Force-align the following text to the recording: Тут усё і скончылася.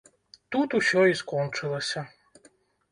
Тут 0.55 0.69
усё 0.79 1.05
і 1.11 1.19
скончылася. 1.21 2.09